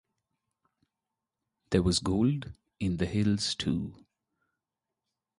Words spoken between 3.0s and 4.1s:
hills too.